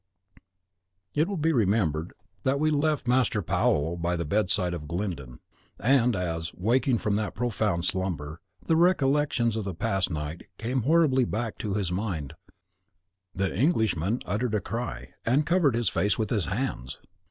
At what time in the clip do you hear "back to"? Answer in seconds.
11.23-11.75